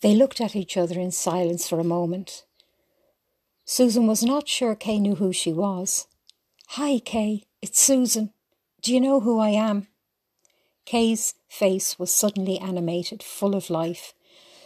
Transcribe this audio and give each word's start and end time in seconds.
They 0.00 0.14
looked 0.14 0.40
at 0.40 0.54
each 0.54 0.76
other 0.76 1.00
in 1.00 1.10
silence 1.10 1.68
for 1.68 1.80
a 1.80 1.84
moment. 1.84 2.44
Susan 3.64 4.06
was 4.06 4.22
not 4.22 4.48
sure 4.48 4.74
Kay 4.74 4.98
knew 4.98 5.16
who 5.16 5.32
she 5.32 5.52
was. 5.52 6.06
Hi, 6.68 6.98
Kay, 6.98 7.44
it's 7.62 7.80
Susan. 7.80 8.32
Do 8.82 8.92
you 8.92 9.00
know 9.00 9.20
who 9.20 9.38
I 9.38 9.50
am? 9.50 9.88
Kay's 10.84 11.34
face 11.48 11.98
was 11.98 12.12
suddenly 12.12 12.58
animated, 12.58 13.22
full 13.22 13.56
of 13.56 13.70
life. 13.70 14.14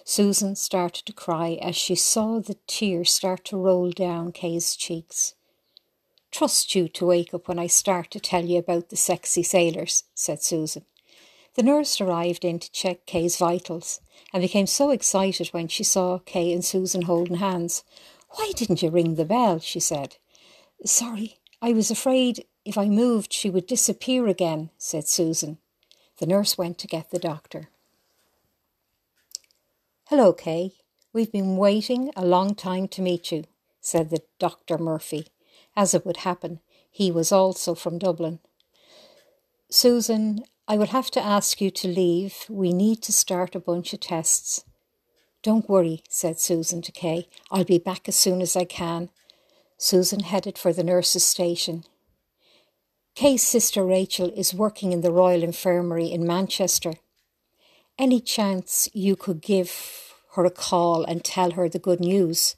Susan 0.04 0.56
started 0.56 1.06
to 1.06 1.12
cry 1.12 1.58
as 1.62 1.76
she 1.76 1.94
saw 1.94 2.40
the 2.40 2.56
tears 2.66 3.12
start 3.12 3.44
to 3.46 3.56
roll 3.56 3.90
down 3.90 4.32
Kay's 4.32 4.76
cheeks. 4.76 5.34
Trust 6.30 6.74
you 6.74 6.88
to 6.88 7.06
wake 7.06 7.32
up 7.32 7.48
when 7.48 7.58
I 7.58 7.66
start 7.66 8.10
to 8.10 8.20
tell 8.20 8.44
you 8.44 8.58
about 8.58 8.88
the 8.88 8.96
sexy 8.96 9.42
sailors, 9.42 10.04
said 10.14 10.42
Susan. 10.42 10.84
The 11.54 11.62
nurse 11.62 12.00
arrived 12.00 12.44
in 12.44 12.58
to 12.60 12.70
check 12.70 13.06
Kay's 13.06 13.36
vitals 13.36 14.00
and 14.32 14.40
became 14.40 14.66
so 14.66 14.90
excited 14.90 15.48
when 15.48 15.68
she 15.68 15.82
saw 15.82 16.18
Kay 16.18 16.52
and 16.52 16.64
Susan 16.64 17.02
holding 17.02 17.36
hands. 17.36 17.82
Why 18.30 18.52
didn't 18.54 18.82
you 18.82 18.90
ring 18.90 19.16
the 19.16 19.24
bell? 19.24 19.58
she 19.58 19.80
said. 19.80 20.16
Sorry, 20.84 21.38
I 21.60 21.72
was 21.72 21.90
afraid 21.90 22.46
if 22.64 22.78
I 22.78 22.86
moved 22.86 23.32
she 23.32 23.50
would 23.50 23.66
disappear 23.66 24.28
again, 24.28 24.70
said 24.78 25.08
Susan. 25.08 25.58
The 26.18 26.26
nurse 26.26 26.56
went 26.56 26.78
to 26.78 26.86
get 26.86 27.10
the 27.10 27.18
doctor. 27.18 27.70
Hello, 30.08 30.32
Kay. 30.32 30.72
We've 31.12 31.32
been 31.32 31.56
waiting 31.56 32.10
a 32.14 32.24
long 32.24 32.54
time 32.54 32.86
to 32.88 33.02
meet 33.02 33.32
you, 33.32 33.44
said 33.80 34.10
the 34.10 34.22
Dr. 34.38 34.78
Murphy. 34.78 35.26
As 35.74 35.94
it 35.94 36.06
would 36.06 36.18
happen, 36.18 36.60
he 36.90 37.10
was 37.10 37.32
also 37.32 37.74
from 37.74 37.98
Dublin. 37.98 38.38
Susan, 39.68 40.44
I 40.70 40.76
will 40.76 40.86
have 40.86 41.10
to 41.10 41.20
ask 41.20 41.60
you 41.60 41.68
to 41.72 41.88
leave. 41.88 42.46
We 42.48 42.72
need 42.72 43.02
to 43.02 43.12
start 43.12 43.56
a 43.56 43.58
bunch 43.58 43.92
of 43.92 43.98
tests. 43.98 44.64
Don't 45.42 45.68
worry, 45.68 46.04
said 46.08 46.38
Susan 46.38 46.80
to 46.82 46.92
Kay. 46.92 47.26
I'll 47.50 47.64
be 47.64 47.78
back 47.78 48.08
as 48.08 48.14
soon 48.14 48.40
as 48.40 48.54
I 48.54 48.66
can. 48.66 49.10
Susan 49.78 50.20
headed 50.20 50.56
for 50.56 50.72
the 50.72 50.84
nurse's 50.84 51.24
station. 51.26 51.82
Kay's 53.16 53.42
sister 53.42 53.84
Rachel 53.84 54.30
is 54.36 54.54
working 54.54 54.92
in 54.92 55.00
the 55.00 55.10
Royal 55.10 55.42
Infirmary 55.42 56.06
in 56.06 56.24
Manchester. 56.24 56.92
Any 57.98 58.20
chance 58.20 58.88
you 58.92 59.16
could 59.16 59.42
give 59.42 60.14
her 60.34 60.44
a 60.44 60.52
call 60.52 61.02
and 61.02 61.24
tell 61.24 61.50
her 61.50 61.68
the 61.68 61.80
good 61.80 61.98
news? 61.98 62.54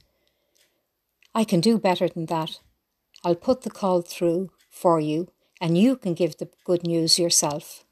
I 1.35 1.45
can 1.45 1.61
do 1.61 1.79
better 1.79 2.11
than 2.11 2.27
that. 2.27 2.61
I'll 3.25 3.37
put 3.37 3.63
the 3.63 3.71
call 3.71 4.03
through 4.03 4.51
for 4.69 5.01
you 5.01 5.33
and 5.63 5.79
you 5.79 5.97
can 5.97 6.13
give 6.13 6.37
the 6.37 6.51
good 6.67 6.87
news 6.87 7.19
yourself. 7.19 7.87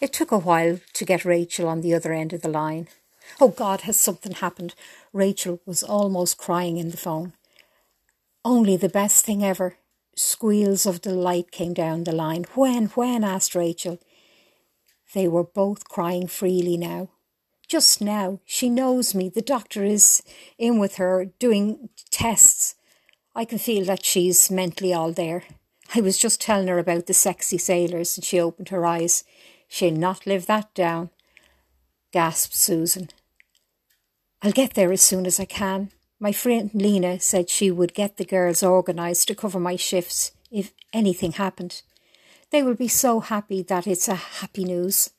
It 0.00 0.12
took 0.12 0.32
a 0.32 0.38
while 0.38 0.80
to 0.94 1.04
get 1.04 1.24
Rachel 1.24 1.68
on 1.68 1.80
the 1.80 1.94
other 1.94 2.12
end 2.12 2.32
of 2.32 2.42
the 2.42 2.48
line. 2.48 2.88
Oh 3.40 3.48
God, 3.48 3.82
has 3.82 3.96
something 3.96 4.32
happened? 4.32 4.74
Rachel 5.12 5.60
was 5.64 5.82
almost 5.82 6.38
crying 6.38 6.76
in 6.76 6.90
the 6.90 6.96
phone. 6.96 7.34
Only 8.44 8.76
the 8.76 8.88
best 8.88 9.24
thing 9.24 9.44
ever. 9.44 9.76
Squeals 10.16 10.86
of 10.86 11.00
delight 11.00 11.52
came 11.52 11.72
down 11.72 12.04
the 12.04 12.12
line. 12.12 12.44
When, 12.54 12.86
when? 12.86 13.22
asked 13.22 13.54
Rachel. 13.54 14.00
They 15.14 15.28
were 15.28 15.44
both 15.44 15.88
crying 15.88 16.26
freely 16.26 16.76
now. 16.76 17.08
Just 17.68 18.00
now, 18.02 18.40
she 18.44 18.68
knows 18.68 19.14
me. 19.14 19.28
The 19.28 19.40
doctor 19.40 19.84
is 19.84 20.22
in 20.58 20.78
with 20.78 20.96
her 20.96 21.26
doing 21.38 21.88
tests. 22.10 22.74
I 23.34 23.44
can 23.44 23.58
feel 23.58 23.84
that 23.86 24.04
she's 24.04 24.50
mentally 24.50 24.92
all 24.92 25.12
there. 25.12 25.44
I 25.94 26.00
was 26.00 26.16
just 26.16 26.40
telling 26.40 26.68
her 26.68 26.78
about 26.78 27.06
the 27.06 27.14
sexy 27.14 27.58
sailors 27.58 28.16
and 28.16 28.24
she 28.24 28.40
opened 28.40 28.70
her 28.70 28.86
eyes. 28.86 29.24
She'll 29.68 29.92
not 29.92 30.26
live 30.26 30.46
that 30.46 30.72
down, 30.74 31.10
gasped 32.12 32.54
Susan. 32.54 33.08
I'll 34.40 34.52
get 34.52 34.74
there 34.74 34.92
as 34.92 35.02
soon 35.02 35.26
as 35.26 35.38
I 35.38 35.44
can. 35.44 35.90
My 36.18 36.32
friend 36.32 36.70
Lena 36.72 37.20
said 37.20 37.50
she 37.50 37.70
would 37.70 37.94
get 37.94 38.16
the 38.16 38.24
girls 38.24 38.62
organised 38.62 39.28
to 39.28 39.34
cover 39.34 39.60
my 39.60 39.76
shifts 39.76 40.32
if 40.50 40.72
anything 40.92 41.32
happened. 41.32 41.82
They 42.50 42.62
will 42.62 42.74
be 42.74 42.88
so 42.88 43.20
happy 43.20 43.62
that 43.62 43.86
it's 43.86 44.08
a 44.08 44.14
happy 44.14 44.64
news. 44.64 45.10